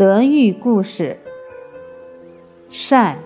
[0.00, 1.18] 德育故事：
[2.70, 3.18] 善。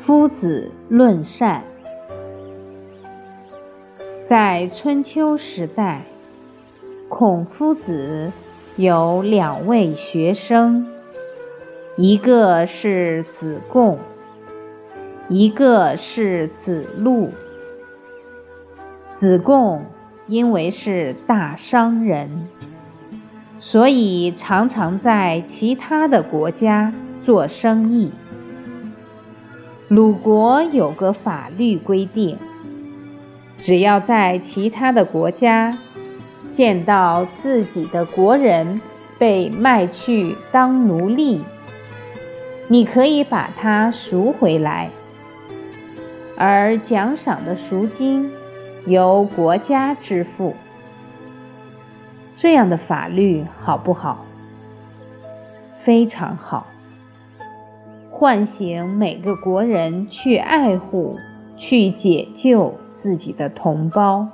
[0.00, 1.62] 夫子论善。
[4.22, 6.06] 在春秋时代，
[7.10, 8.32] 孔夫子
[8.76, 10.88] 有两位学生，
[11.98, 13.98] 一个是子贡，
[15.28, 17.28] 一个是子路。
[19.12, 19.84] 子贡
[20.26, 22.48] 因为是大商人。
[23.66, 28.12] 所以常常在其他的国家做生意。
[29.88, 32.36] 鲁国有个法律规定，
[33.56, 35.78] 只要在其他的国家
[36.50, 38.78] 见到自己的国人
[39.18, 41.40] 被卖去当奴隶，
[42.68, 44.90] 你可以把他赎回来，
[46.36, 48.30] 而奖赏的赎金
[48.84, 50.54] 由国家支付。
[52.36, 54.24] 这样的法律好不好？
[55.74, 56.66] 非常好，
[58.10, 61.14] 唤醒每个国人去爱护、
[61.56, 64.26] 去解救自己的同胞。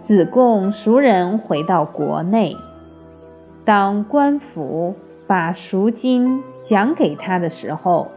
[0.00, 2.54] 子贡熟人回到国内，
[3.64, 4.94] 当官府
[5.26, 8.08] 把赎金奖给他的时候，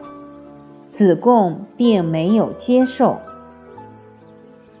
[0.88, 3.18] 子贡并没有接受。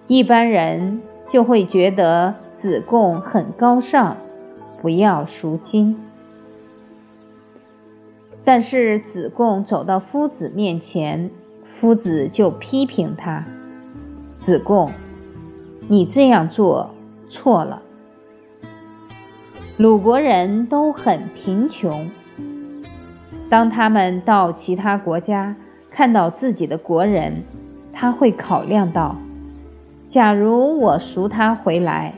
[0.06, 2.34] 一般人就会觉得。
[2.56, 4.16] 子贡很高尚，
[4.80, 5.94] 不要赎金。
[8.42, 11.30] 但是子贡走到夫子面前，
[11.66, 13.44] 夫子就批评他
[14.40, 14.90] ：“子贡，
[15.86, 16.88] 你这样做
[17.28, 17.82] 错了。
[19.76, 22.10] 鲁国人都很贫穷，
[23.50, 25.54] 当他们到其他国家
[25.90, 27.42] 看到自己的国人，
[27.92, 29.16] 他会考量到：
[30.08, 32.14] 假如我赎他回来。”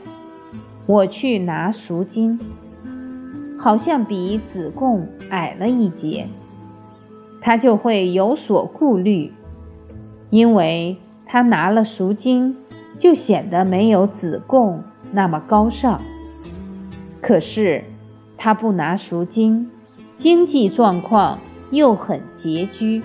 [0.89, 2.39] 我去拿赎金，
[3.59, 6.25] 好像比子贡矮了一截，
[7.39, 9.31] 他就会有所顾虑，
[10.31, 10.97] 因为
[11.27, 12.57] 他拿了赎金，
[12.97, 16.01] 就显得没有子贡那么高尚。
[17.21, 17.83] 可是
[18.35, 19.69] 他不拿赎金，
[20.15, 21.37] 经济状况
[21.69, 23.03] 又很拮据，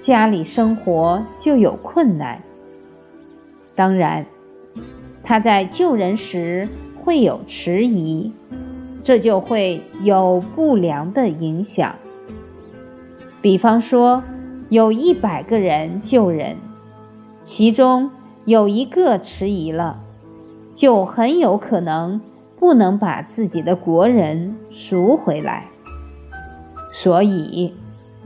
[0.00, 2.40] 家里生活就有困难。
[3.74, 4.24] 当然，
[5.24, 6.68] 他在救人时。
[7.04, 8.30] 会有迟疑，
[9.02, 11.96] 这就会有不良的影响。
[13.40, 14.22] 比方说，
[14.68, 16.56] 有一百个人救人，
[17.42, 18.08] 其中
[18.44, 19.98] 有一个迟疑了，
[20.76, 22.20] 就很有可能
[22.56, 25.66] 不能把自己的国人赎回来。
[26.92, 27.74] 所以，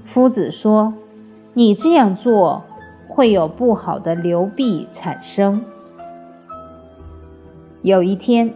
[0.05, 0.93] 夫子说
[1.55, 2.63] ：“你这样做
[3.09, 5.65] 会有不好的流弊产生。”
[7.81, 8.53] 有一天。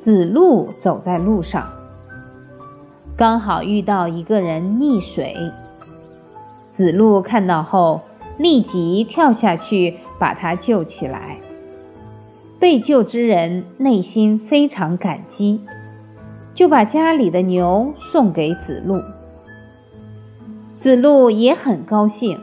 [0.00, 1.70] 子路走在路上，
[3.18, 5.36] 刚好遇到一个人溺水。
[6.70, 8.00] 子路看到后，
[8.38, 11.36] 立即跳下去把他救起来。
[12.58, 15.60] 被救之人内心非常感激，
[16.54, 19.02] 就把家里的牛送给子路。
[20.76, 22.40] 子路也很高兴，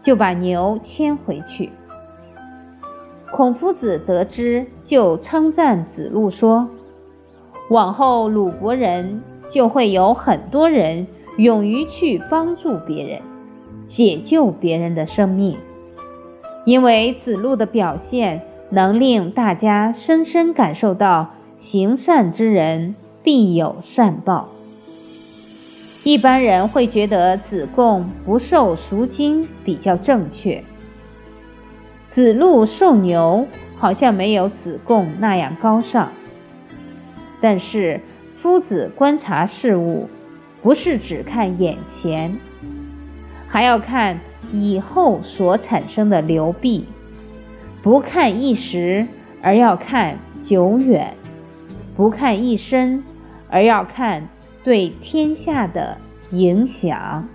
[0.00, 1.72] 就把牛牵回去。
[3.32, 6.68] 孔夫子得知，就称赞子路说。
[7.68, 11.06] 往后，鲁国人就会有很多人
[11.36, 13.20] 勇于去帮助别人，
[13.86, 15.56] 解救别人的生命，
[16.64, 24.48] 因为子路的表现能令大家深深感受到行善之人必有善报。
[26.04, 30.62] 一般人会觉得子贡不受赎金比较正确，
[32.06, 33.44] 子路受牛
[33.76, 36.08] 好像没有子贡那样高尚。
[37.40, 38.00] 但是，
[38.34, 40.08] 夫子观察事物，
[40.62, 42.36] 不是只看眼前，
[43.48, 44.18] 还要看
[44.52, 46.84] 以后所产生的流弊；
[47.82, 49.06] 不看一时，
[49.42, 51.14] 而要看久远；
[51.96, 53.02] 不看一生，
[53.48, 54.28] 而要看
[54.64, 55.98] 对天下的
[56.30, 57.28] 影响。